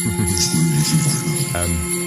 [1.54, 1.99] um,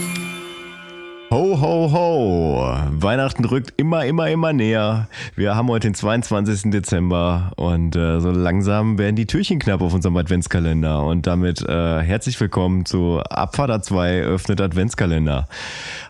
[1.33, 2.77] Ho, ho, ho.
[2.91, 5.07] Weihnachten rückt immer, immer, immer näher.
[5.35, 6.69] Wir haben heute den 22.
[6.69, 11.03] Dezember und äh, so langsam werden die Türchen knapp auf unserem Adventskalender.
[11.03, 15.47] Und damit äh, herzlich willkommen zu Abfahrt 2 öffnet Adventskalender.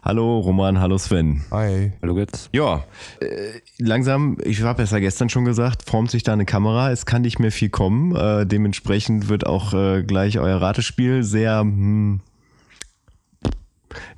[0.04, 1.46] Hallo Roman, hallo Sven.
[1.52, 1.94] Hi.
[2.02, 2.50] Hallo Götz.
[2.52, 2.84] Ja,
[3.22, 6.92] äh, langsam, ich habe es ja gestern schon gesagt, formt sich da eine Kamera.
[6.92, 8.14] Es kann nicht mehr viel kommen.
[8.14, 11.62] Äh, dementsprechend wird auch äh, gleich euer Ratespiel sehr...
[11.62, 12.20] Hm,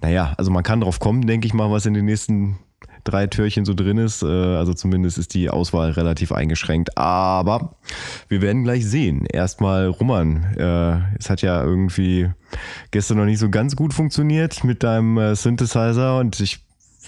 [0.01, 2.57] naja, also man kann drauf kommen, denke ich mal, was in den nächsten
[3.03, 4.23] drei Türchen so drin ist.
[4.23, 6.97] Äh, Also zumindest ist die Auswahl relativ eingeschränkt.
[6.97, 7.75] Aber
[8.29, 9.25] wir werden gleich sehen.
[9.27, 10.43] Erstmal Roman.
[10.57, 12.31] Äh, Es hat ja irgendwie
[12.91, 16.59] gestern noch nicht so ganz gut funktioniert mit deinem äh, Synthesizer und ich,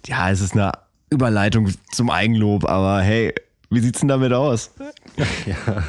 [0.05, 0.71] ja, es ist eine
[1.09, 3.33] Überleitung zum Eigenlob, aber hey,
[3.69, 4.71] wie sieht's denn damit aus?
[5.47, 5.83] Ja,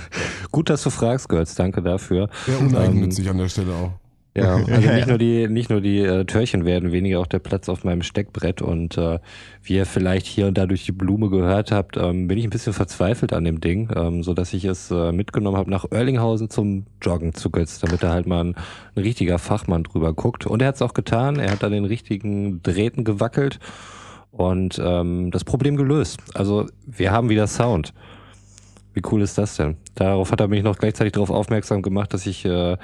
[0.50, 1.54] gut, dass du fragst, Götz.
[1.54, 2.30] Danke dafür.
[2.46, 3.92] Sehr uneigennützig an der Stelle auch.
[4.36, 7.68] Ja, also nicht nur die, nicht nur die äh, Türchen werden weniger, auch der Platz
[7.68, 8.62] auf meinem Steckbrett.
[8.62, 9.18] Und äh,
[9.62, 12.50] wie ihr vielleicht hier und da durch die Blume gehört habt, ähm, bin ich ein
[12.50, 16.50] bisschen verzweifelt an dem Ding, ähm, so dass ich es äh, mitgenommen habe nach Oerlinghausen
[16.50, 18.54] zum Joggen zu Götz, damit da halt mal ein,
[18.94, 20.46] ein richtiger Fachmann drüber guckt.
[20.46, 21.38] Und er hat es auch getan.
[21.38, 23.58] Er hat an den richtigen Drähten gewackelt
[24.30, 26.20] und ähm, das Problem gelöst.
[26.34, 27.92] Also wir haben wieder Sound.
[28.98, 29.76] Wie cool ist das denn?
[29.94, 32.76] Darauf hat er mich noch gleichzeitig darauf aufmerksam gemacht, dass ich äh,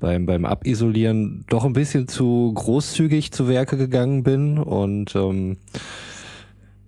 [0.00, 5.58] beim, beim Abisolieren doch ein bisschen zu großzügig zu Werke gegangen bin und ähm,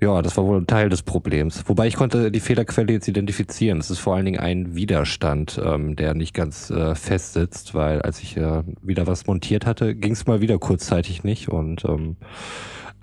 [0.00, 1.62] ja, das war wohl ein Teil des Problems.
[1.68, 3.78] Wobei ich konnte die Fehlerquelle jetzt identifizieren.
[3.78, 8.02] Es ist vor allen Dingen ein Widerstand, ähm, der nicht ganz äh, fest sitzt, weil
[8.02, 12.16] als ich äh, wieder was montiert hatte, ging es mal wieder kurzzeitig nicht und ähm,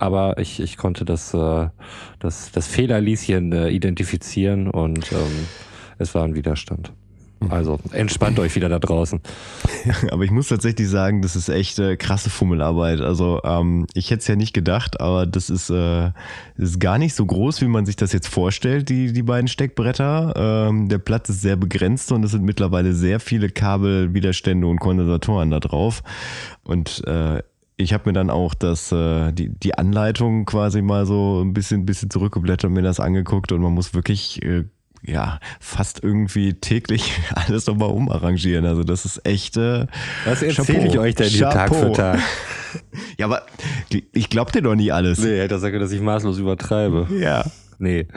[0.01, 1.69] aber ich, ich konnte das, äh,
[2.19, 5.47] das, das Fehlerlieschen äh, identifizieren und ähm,
[5.99, 6.91] es war ein Widerstand.
[7.49, 9.19] Also entspannt euch wieder da draußen.
[10.11, 13.01] Aber ich muss tatsächlich sagen, das ist echt äh, krasse Fummelarbeit.
[13.01, 16.11] Also ähm, ich hätte es ja nicht gedacht, aber das ist, äh,
[16.57, 20.33] ist gar nicht so groß, wie man sich das jetzt vorstellt, die, die beiden Steckbretter.
[20.35, 25.49] Ähm, der Platz ist sehr begrenzt und es sind mittlerweile sehr viele Kabelwiderstände und Kondensatoren
[25.49, 26.03] da drauf.
[26.63, 27.41] Und äh,
[27.81, 31.85] ich habe mir dann auch das, äh, die, die Anleitung quasi mal so ein bisschen,
[31.85, 34.65] bisschen zurückgeblättert und mir das angeguckt und man muss wirklich äh,
[35.03, 38.65] ja, fast irgendwie täglich alles nochmal umarrangieren.
[38.65, 39.57] Also das ist echt.
[39.57, 39.87] Äh,
[40.25, 42.19] Was erzähle ich euch denn hier Tag für Tag?
[43.17, 43.41] Ja, aber
[44.13, 45.19] ich glaub dir doch nie alles.
[45.19, 47.05] Nee, er hat gesagt, dass ich maßlos übertreibe.
[47.19, 47.43] Ja.
[47.79, 48.07] Nee.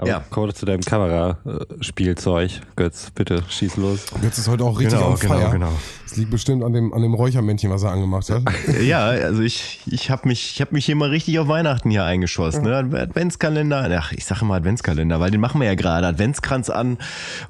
[0.00, 0.24] Aber Ja.
[0.30, 2.50] kommen wir zu deinem Kameraspielzeug.
[2.74, 4.06] Götz, bitte, schieß los.
[4.22, 5.50] Jetzt ist heute auch richtig Genau, on genau, fire.
[5.50, 5.72] genau.
[6.06, 8.42] Es liegt bestimmt an dem, an dem Räuchermännchen, was er angemacht hat.
[8.82, 12.04] Ja, also ich, ich habe mich, ich hab mich hier mal richtig auf Weihnachten hier
[12.04, 12.64] eingeschossen.
[12.64, 12.76] Ne?
[12.76, 16.06] Adventskalender, ach, ich sage mal Adventskalender, weil den machen wir ja gerade.
[16.06, 16.96] Adventskranz an,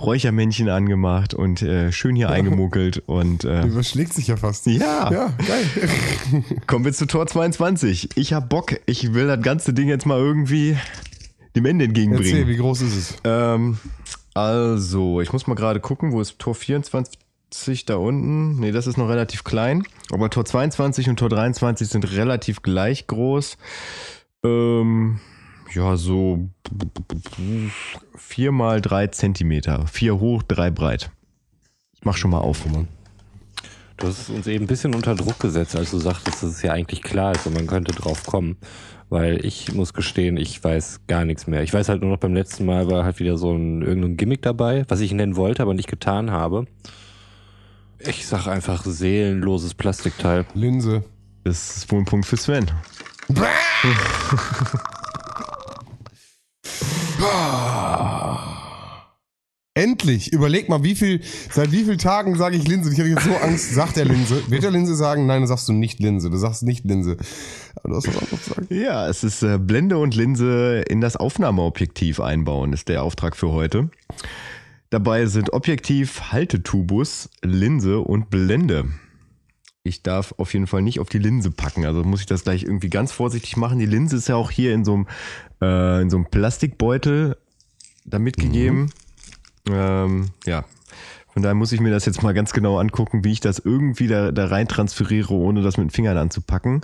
[0.00, 3.00] Räuchermännchen angemacht und äh, schön hier eingemuckelt.
[3.06, 4.67] Und äh, Überschlägt sich ja fast.
[4.67, 6.43] ja, Ja, geil.
[6.67, 8.11] kommen wir zu Tor 22.
[8.17, 10.77] Ich hab Bock, ich will das ganze Ding jetzt mal irgendwie
[11.56, 12.27] dem Ende entgegenbringen.
[12.27, 13.16] Erzähl, wie groß ist es?
[13.25, 13.78] Ähm,
[14.34, 18.61] also, ich muss mal gerade gucken, wo ist Tor 24 da unten?
[18.61, 19.83] Nee, das ist noch relativ klein.
[20.12, 23.59] Aber Tor 22 und Tor 23 sind relativ gleich groß.
[24.44, 25.21] Ähm,
[25.75, 26.49] ja, so
[28.17, 29.87] vier mal drei Zentimeter.
[29.87, 31.11] Vier hoch, drei breit.
[31.94, 32.88] Ich mach schon mal auf, Roman.
[34.00, 36.72] Du hast uns eben ein bisschen unter Druck gesetzt, als du sagtest, dass es ja
[36.72, 38.56] eigentlich klar ist und man könnte drauf kommen.
[39.11, 41.62] Weil ich muss gestehen, ich weiß gar nichts mehr.
[41.62, 44.41] Ich weiß halt nur noch beim letzten Mal war halt wieder so ein irgendein Gimmick
[44.41, 46.66] dabei, was ich nennen wollte, aber nicht getan habe.
[47.99, 50.47] Ich sag einfach seelenloses Plastikteil.
[50.55, 51.05] Linse.
[51.44, 52.71] Das ist wohl ein Punkt für Sven.
[59.81, 60.31] Endlich!
[60.31, 62.93] Überleg mal, wie viel, seit wie vielen Tagen sage ich Linse?
[62.93, 64.43] Ich habe jetzt so Angst, sagt er Linse.
[64.51, 65.25] Wird er Linse sagen?
[65.25, 66.29] Nein, dann sagst du nicht Linse.
[66.29, 67.17] Du sagst nicht Linse.
[67.77, 68.71] Aber du hast was anderes gesagt.
[68.71, 73.53] Ja, es ist äh, Blende und Linse in das Aufnahmeobjektiv einbauen, ist der Auftrag für
[73.53, 73.89] heute.
[74.91, 78.85] Dabei sind Objektiv, Haltetubus, Linse und Blende.
[79.83, 82.65] Ich darf auf jeden Fall nicht auf die Linse packen, also muss ich das gleich
[82.65, 83.79] irgendwie ganz vorsichtig machen.
[83.79, 85.06] Die Linse ist ja auch hier in so einem,
[85.62, 87.38] äh, in so einem Plastikbeutel
[88.05, 88.91] da mitgegeben.
[89.69, 90.65] Ähm, ja,
[91.33, 94.09] von daher muss ich mir das jetzt mal ganz genau angucken, wie ich das irgendwie
[94.09, 96.81] da, da rein transferiere, ohne das mit den Fingern anzupacken.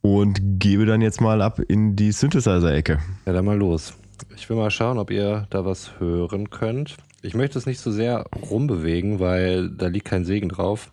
[0.00, 2.98] Und gebe dann jetzt mal ab in die Synthesizer-Ecke.
[3.26, 3.94] Ja, dann mal los.
[4.36, 6.96] Ich will mal schauen, ob ihr da was hören könnt.
[7.22, 10.90] Ich möchte es nicht so sehr rumbewegen, weil da liegt kein Segen drauf.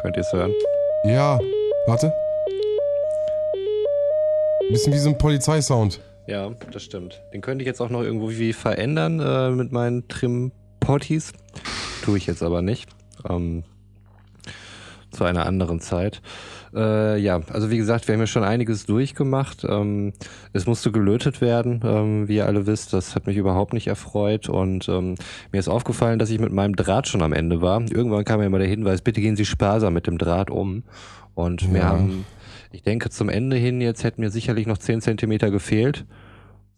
[0.00, 0.52] Könnt ihr es hören?
[1.04, 1.38] Ja,
[1.86, 2.12] warte.
[4.72, 6.00] Bisschen wie so ein Polizeisound.
[6.26, 7.20] Ja, das stimmt.
[7.34, 11.34] Den könnte ich jetzt auch noch irgendwie verändern äh, mit meinen Trim Potties.
[12.02, 12.88] Tue ich jetzt aber nicht.
[13.28, 13.64] Ähm,
[15.10, 16.22] zu einer anderen Zeit.
[16.74, 19.62] Äh, ja, also wie gesagt, wir haben ja schon einiges durchgemacht.
[19.68, 20.14] Ähm,
[20.54, 22.94] es musste gelötet werden, ähm, wie ihr alle wisst.
[22.94, 24.48] Das hat mich überhaupt nicht erfreut.
[24.48, 25.16] Und ähm,
[25.52, 27.82] mir ist aufgefallen, dass ich mit meinem Draht schon am Ende war.
[27.82, 30.84] Irgendwann kam mir immer der Hinweis, bitte gehen Sie sparsam mit dem Draht um.
[31.34, 31.74] Und ja.
[31.74, 32.24] wir haben,
[32.72, 36.04] ich denke, zum Ende hin jetzt hätten mir sicherlich noch zehn Zentimeter gefehlt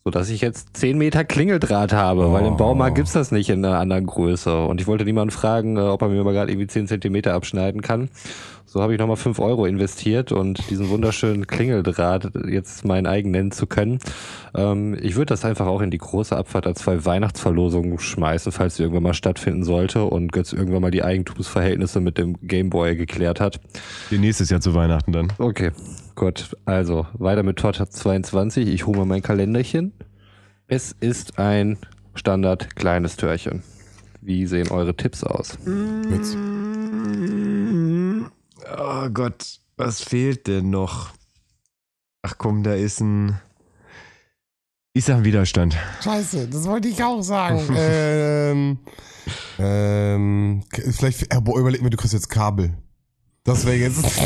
[0.04, 2.32] so dass ich jetzt 10 Meter Klingeldraht habe, oh.
[2.32, 4.66] weil im Baumarkt gibt's das nicht in einer anderen Größe.
[4.66, 7.80] Und ich wollte niemanden fragen, äh, ob er mir mal gerade irgendwie 10 Zentimeter abschneiden
[7.80, 8.10] kann.
[8.66, 13.52] So habe ich nochmal 5 Euro investiert und diesen wunderschönen Klingeldraht jetzt mein eigen nennen
[13.52, 13.98] zu können.
[14.54, 18.76] Ähm, ich würde das einfach auch in die große Abfahrt als zwei Weihnachtsverlosungen schmeißen, falls
[18.76, 23.40] sie irgendwann mal stattfinden sollte und Götz irgendwann mal die Eigentumsverhältnisse mit dem Gameboy geklärt
[23.40, 23.60] hat.
[24.10, 25.32] Die nächstes Jahr zu Weihnachten dann.
[25.38, 25.70] Okay,
[26.14, 26.56] gut.
[26.64, 28.66] Also weiter mit Todd 22.
[28.66, 29.92] Ich hole mal mein Kalenderchen.
[30.66, 31.78] Es ist ein
[32.14, 33.62] Standard kleines Türchen.
[34.20, 35.58] Wie sehen eure Tipps aus?
[36.10, 36.36] Jetzt.
[38.78, 41.10] Oh Gott, was fehlt denn noch?
[42.22, 43.40] Ach komm, da ist ein.
[44.92, 45.76] Ich sag Widerstand.
[46.02, 47.60] Scheiße, das wollte ich auch sagen.
[47.76, 48.78] ähm,
[49.58, 52.74] ähm, vielleicht, äh, boah, überleg mir, du kriegst jetzt Kabel.
[53.42, 54.04] Das wäre jetzt.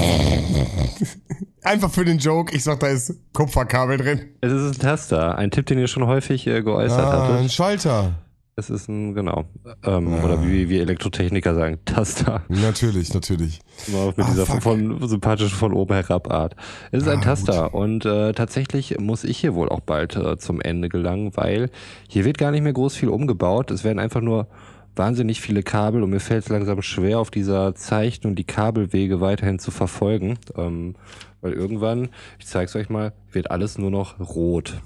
[1.63, 4.21] Einfach für den Joke, ich sag, da ist Kupferkabel drin.
[4.41, 7.39] Es ist ein Taster, ein Tipp, den ihr schon häufig äh, geäußert ah, hattet.
[7.41, 8.28] Ein Schalter.
[8.59, 9.45] Es ist ein, genau.
[9.85, 10.25] Ähm, ja.
[10.25, 12.43] Oder wie wir Elektrotechniker sagen, Taster.
[12.49, 13.61] Natürlich, natürlich.
[13.87, 14.65] Immer mit ah, dieser fuck.
[14.65, 16.57] von, sympathischen von oben herab Art.
[16.91, 17.81] Es ist ah, ein Taster gut.
[17.81, 21.71] und äh, tatsächlich muss ich hier wohl auch bald äh, zum Ende gelangen, weil
[22.09, 23.71] hier wird gar nicht mehr groß viel umgebaut.
[23.71, 24.49] Es werden einfach nur
[24.97, 29.61] wahnsinnig viele Kabel und mir fällt es langsam schwer, auf dieser Zeichnung die Kabelwege weiterhin
[29.61, 30.37] zu verfolgen.
[30.57, 30.97] Ähm,
[31.43, 32.09] weil irgendwann,
[32.41, 34.83] ich zeig's euch mal, wird alles nur noch rot.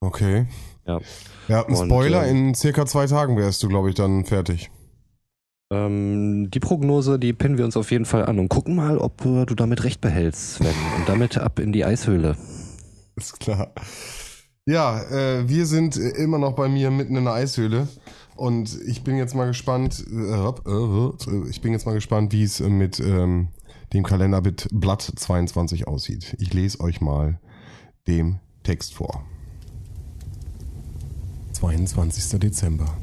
[0.00, 0.46] Okay.
[0.88, 1.00] Ja.
[1.48, 4.70] Ja, ein Spoiler, und, äh, in circa zwei Tagen wärst du, glaube ich, dann fertig.
[5.70, 9.24] Ähm, die Prognose, die pinnen wir uns auf jeden Fall an und gucken mal, ob
[9.24, 10.74] äh, du damit recht behältst, Sven.
[10.96, 12.36] Und damit ab in die Eishöhle.
[13.16, 13.72] Ist klar.
[14.66, 17.88] Ja, äh, wir sind immer noch bei mir mitten in der Eishöhle.
[18.36, 22.60] Und ich bin jetzt mal gespannt, äh, äh, ich bin jetzt mal gespannt, wie es
[22.60, 23.48] mit ähm,
[23.92, 26.36] dem Kalender mit Blatt 22 aussieht.
[26.38, 27.40] Ich lese euch mal
[28.06, 29.24] dem Text vor.
[31.58, 32.38] 22.
[32.38, 32.96] Dezember.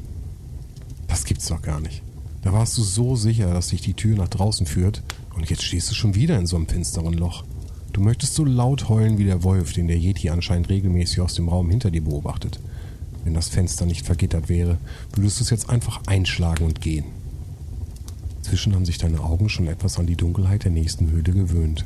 [1.08, 2.00] Das gibt's doch gar nicht.
[2.40, 5.02] Da warst du so sicher, dass dich die Tür nach draußen führt
[5.34, 7.44] und jetzt stehst du schon wieder in so einem finsteren Loch.
[7.92, 11.50] Du möchtest so laut heulen wie der Wolf, den der Yeti anscheinend regelmäßig aus dem
[11.50, 12.58] Raum hinter dir beobachtet.
[13.24, 14.78] Wenn das Fenster nicht vergittert wäre,
[15.14, 17.04] würdest du es jetzt einfach einschlagen und gehen.
[18.40, 21.84] Zwischen haben sich deine Augen schon etwas an die Dunkelheit der nächsten Höhle gewöhnt.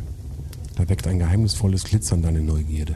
[0.76, 2.94] Da weckt ein geheimnisvolles Glitzern deine Neugierde.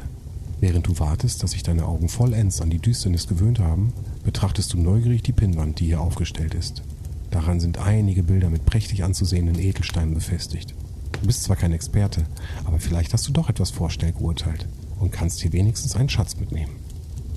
[0.60, 3.92] Während du wartest, dass sich deine Augen vollends an die Düsternis gewöhnt haben,
[4.24, 6.82] betrachtest du neugierig die Pinnwand, die hier aufgestellt ist.
[7.30, 10.74] Daran sind einige Bilder mit prächtig anzusehenden Edelsteinen befestigt.
[11.12, 12.24] Du bist zwar kein Experte,
[12.64, 14.68] aber vielleicht hast du doch etwas vorschnell geurteilt
[15.00, 16.76] und kannst hier wenigstens einen Schatz mitnehmen.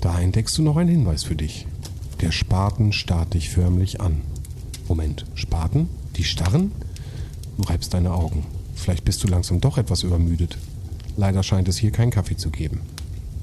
[0.00, 1.66] Da entdeckst du noch einen Hinweis für dich.
[2.20, 4.20] Der Spaten starrt dich förmlich an.
[4.88, 5.88] Moment, Spaten?
[6.16, 6.72] Die starren?
[7.56, 8.44] Du reibst deine Augen.
[8.74, 10.58] Vielleicht bist du langsam doch etwas übermüdet.
[11.16, 12.80] Leider scheint es hier keinen Kaffee zu geben.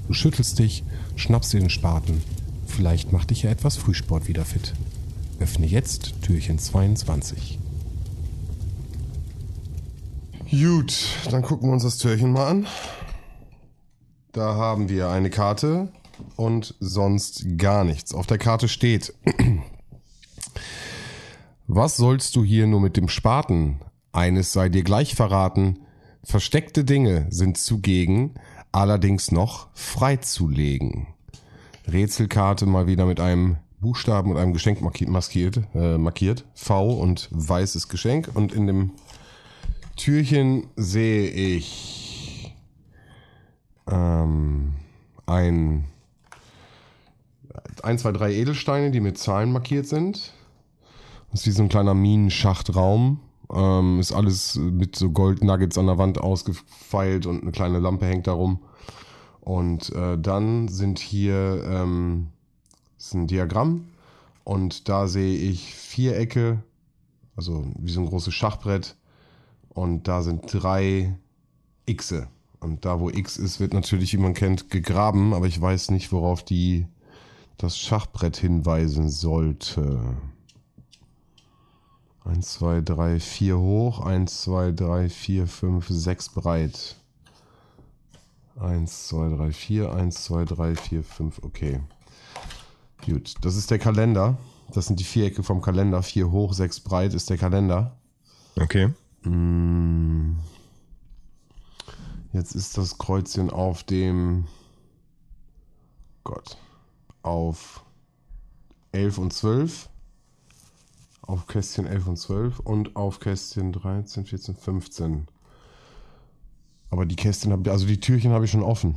[0.06, 0.84] Du schüttelst dich,
[1.16, 2.22] schnappst dir den Spaten.
[2.66, 4.74] Vielleicht macht dich ja etwas Frühsport wieder fit.
[5.40, 7.58] Öffne jetzt Türchen 22.
[10.50, 12.66] Gut, dann gucken wir uns das Türchen mal an.
[14.32, 15.88] Da haben wir eine Karte
[16.36, 18.14] und sonst gar nichts.
[18.14, 19.12] Auf der Karte steht,
[21.66, 23.80] was sollst du hier nur mit dem Spaten?
[24.12, 25.80] Eines sei dir gleich verraten,
[26.22, 28.34] versteckte Dinge sind zugegen,
[28.76, 31.06] allerdings noch freizulegen.
[31.90, 36.44] Rätselkarte mal wieder mit einem Buchstaben und einem Geschenk markiert, äh, markiert.
[36.54, 38.30] V und weißes Geschenk.
[38.34, 38.90] Und in dem
[39.96, 42.54] Türchen sehe ich
[43.90, 44.74] ähm,
[45.24, 45.84] ein,
[47.82, 50.34] ein, zwei, drei Edelsteine, die mit Zahlen markiert sind.
[51.30, 53.20] Das ist wie so ein kleiner Minenschachtraum.
[53.52, 58.26] Ähm, ist alles mit so Goldnuggets an der Wand ausgefeilt und eine kleine Lampe hängt
[58.26, 58.60] darum.
[59.40, 62.28] Und äh, dann sind hier ähm,
[62.98, 63.88] ist ein Diagramm
[64.44, 66.62] und da sehe ich Vierecke,
[67.36, 68.96] also wie so ein großes Schachbrett.
[69.68, 71.18] Und da sind drei
[71.86, 72.28] Xe.
[72.60, 76.10] Und da, wo X ist, wird natürlich, wie man kennt, gegraben, aber ich weiß nicht,
[76.12, 76.86] worauf die
[77.58, 80.16] das Schachbrett hinweisen sollte.
[82.26, 86.96] 1, 2, 3, 4 hoch, 1, 2, 3, 4, 5, 6 breit.
[88.58, 91.80] 1, 2, 3, 4, 1, 2, 3, 4, 5, okay.
[93.04, 94.36] Gut, das ist der Kalender.
[94.72, 96.02] Das sind die Vierecke vom Kalender.
[96.02, 97.96] Vier hoch, sechs breit ist der Kalender.
[98.58, 98.92] Okay.
[99.22, 100.38] Mm.
[102.32, 104.46] Jetzt ist das Kreuzchen auf dem
[106.24, 106.58] Gott.
[107.22, 107.84] Auf
[108.92, 109.88] 11 und 12.
[111.26, 115.26] Auf Kästchen 11 und 12 und auf Kästchen 13, 14, 15.
[116.90, 118.94] Aber die Kästchen habe also die Türchen habe ich schon offen.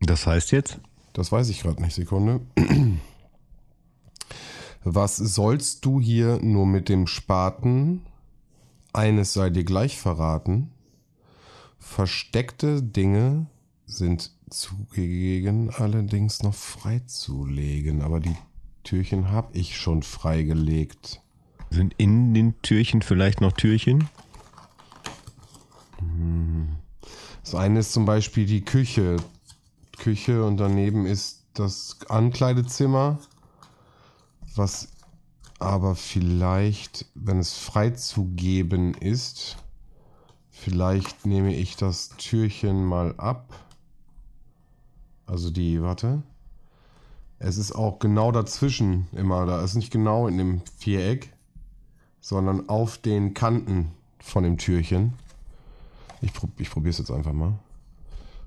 [0.00, 0.78] Das heißt jetzt?
[1.12, 1.94] Das weiß ich gerade nicht.
[1.94, 2.40] Sekunde.
[4.84, 8.02] Was sollst du hier nur mit dem Spaten?
[8.92, 10.70] Eines sei dir gleich verraten.
[11.78, 13.46] Versteckte Dinge
[13.86, 18.02] sind zugegen allerdings noch freizulegen.
[18.02, 18.36] Aber die
[18.84, 21.22] Türchen habe ich schon freigelegt.
[21.74, 24.08] Sind in den Türchen vielleicht noch Türchen?
[27.42, 29.16] Das eine ist zum Beispiel die Küche.
[29.98, 33.18] Küche und daneben ist das Ankleidezimmer,
[34.54, 34.86] was
[35.58, 39.56] aber vielleicht, wenn es freizugeben ist,
[40.50, 43.52] vielleicht nehme ich das Türchen mal ab.
[45.26, 46.22] Also die, warte.
[47.40, 51.33] Es ist auch genau dazwischen immer, da ist nicht genau in dem Viereck,
[52.24, 55.12] sondern auf den Kanten von dem Türchen.
[56.22, 57.58] Ich, prob, ich probiere es jetzt einfach mal.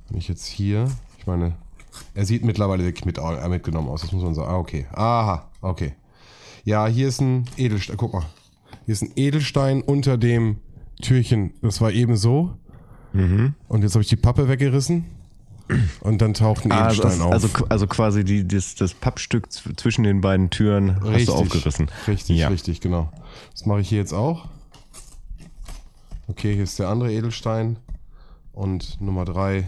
[0.09, 1.53] Wenn ich jetzt hier, ich meine,
[2.15, 4.49] er sieht mittlerweile wirklich mit, äh, mitgenommen aus, das muss man sagen.
[4.49, 4.87] Ah, okay.
[4.93, 5.93] Aha, okay.
[6.63, 8.25] Ja, hier ist ein Edelstein, guck mal.
[8.85, 10.57] Hier ist ein Edelstein unter dem
[10.99, 11.53] Türchen.
[11.61, 12.57] Das war eben so.
[13.13, 13.53] Mhm.
[13.67, 15.05] Und jetzt habe ich die Pappe weggerissen.
[16.01, 17.31] Und dann taucht ein Ah, also, Edelstein auf.
[17.33, 21.89] also, also quasi die, das, das Pappstück zwischen den beiden Türen hast du aufgerissen.
[22.07, 22.47] Richtig, Ja.
[22.47, 23.11] richtig, genau.
[23.51, 24.45] Das mache ich hier jetzt auch.
[26.27, 27.77] Okay, hier ist der andere Edelstein.
[28.53, 29.67] Und Nummer drei.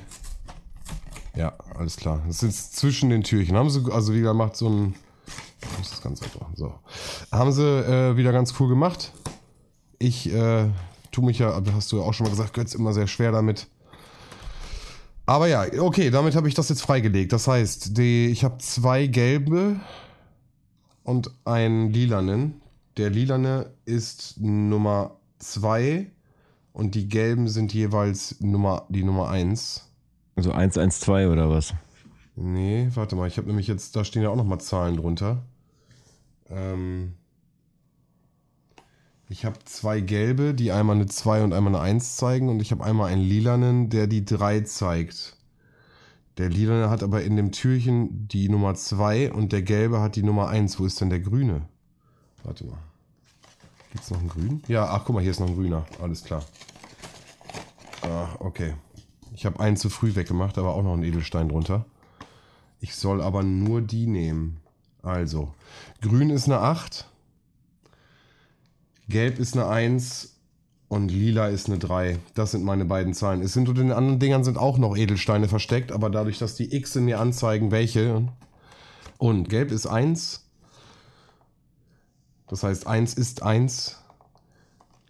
[1.35, 2.21] Ja, alles klar.
[2.27, 3.55] Das ist zwischen den Türchen.
[3.55, 4.95] Haben sie, also wieder macht so ein.
[5.61, 6.47] Ich muss das Ganze einfach.
[6.55, 6.73] So.
[7.31, 9.11] Haben sie äh, wieder ganz cool gemacht.
[9.99, 10.69] Ich äh,
[11.11, 13.67] tue mich ja, hast du ja auch schon mal gesagt, Götz immer sehr schwer damit.
[15.29, 17.33] Aber ja, okay, damit habe ich das jetzt freigelegt.
[17.33, 19.79] Das heißt, die, ich habe zwei gelbe
[21.03, 22.61] und einen lilanen.
[22.97, 26.09] Der lilane ist Nummer 2
[26.73, 29.87] und die gelben sind jeweils Nummer, die Nummer 1.
[30.35, 31.75] Also 112 oder was?
[32.35, 35.43] Nee, warte mal, ich habe nämlich jetzt, da stehen ja auch nochmal Zahlen drunter.
[36.49, 37.13] Ähm,
[39.29, 42.71] ich habe zwei gelbe, die einmal eine 2 und einmal eine 1 zeigen und ich
[42.71, 45.37] habe einmal einen lilanen, der die 3 zeigt.
[46.39, 50.23] Der lilane hat aber in dem Türchen die Nummer 2 und der gelbe hat die
[50.23, 50.79] Nummer 1.
[50.79, 51.61] Wo ist denn der grüne?
[52.43, 52.79] Warte mal.
[53.91, 54.63] Gibt's noch einen grünen?
[54.67, 55.85] Ja, ach guck mal, hier ist noch ein grüner.
[56.01, 56.43] Alles klar.
[58.01, 58.73] Ah, okay.
[59.35, 61.85] Ich habe einen zu früh weggemacht, aber auch noch einen Edelstein drunter.
[62.79, 64.57] Ich soll aber nur die nehmen.
[65.03, 65.53] Also,
[66.01, 67.07] grün ist eine 8,
[69.09, 70.35] gelb ist eine 1
[70.87, 72.17] und lila ist eine 3.
[72.33, 73.41] Das sind meine beiden Zahlen.
[73.41, 76.75] Es sind unter den anderen Dingern sind auch noch Edelsteine versteckt, aber dadurch, dass die
[76.75, 78.27] X mir anzeigen, welche.
[79.17, 80.45] Und gelb ist 1.
[82.47, 83.97] Das heißt, 1 ist 1.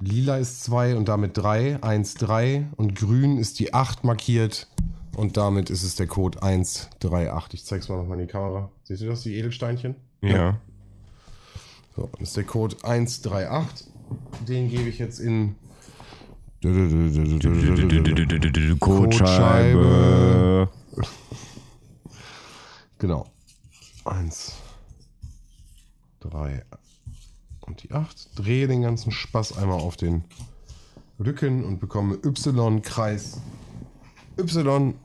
[0.01, 1.81] Lila ist 2 und damit 3.
[1.81, 2.67] 1, 3.
[2.75, 4.67] Und grün ist die 8 markiert.
[5.15, 7.59] Und damit ist es der Code 138.
[7.59, 8.71] Ich zeig's mal nochmal in die Kamera.
[8.83, 9.95] Seht ihr das, die Edelsteinchen?
[10.21, 10.59] Ja.
[11.99, 13.87] So, das ist der Code 138.
[14.47, 15.55] Den gebe ich jetzt in.
[18.79, 20.69] Kotscheibe.
[22.99, 23.27] Genau.
[24.03, 24.55] 1,
[26.19, 26.65] 3
[27.61, 28.37] und die 8.
[28.37, 30.25] Drehe den ganzen Spaß einmal auf den
[31.17, 33.39] Rücken und bekomme Y-Kreis
[34.37, 34.95] Y.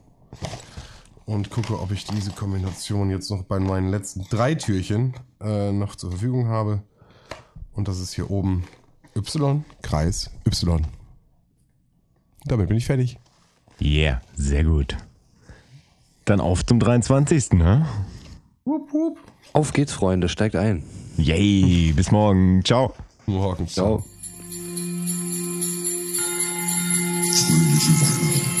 [1.25, 5.95] Und gucke, ob ich diese Kombination jetzt noch bei meinen letzten drei Türchen äh, noch
[5.95, 6.83] zur Verfügung habe.
[7.73, 8.63] Und das ist hier oben
[9.15, 10.85] Y, Kreis, Y.
[12.45, 13.17] Damit bin ich fertig.
[13.81, 14.97] Yeah, sehr gut.
[16.25, 17.53] Dann auf zum 23.
[17.53, 17.87] Ne?
[18.65, 19.17] Wupp, wupp.
[19.53, 20.83] Auf geht's, Freunde, steigt ein.
[21.17, 22.63] Yay, bis morgen.
[22.63, 22.93] Ciao.
[23.25, 23.67] Morgen.
[23.67, 24.03] Ciao.
[27.35, 28.54] Fröhliche Weihnachten.